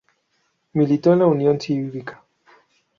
Militó 0.73 1.13
en 1.13 1.19
la 1.19 1.27
Unión 1.27 1.61
Cívica. 1.61 2.23